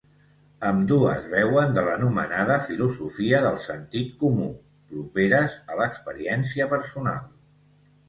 [0.69, 4.51] Ambdues beuen de l'anomenada filosofia del sentit comú,
[4.97, 7.27] properes a l'experiència personal.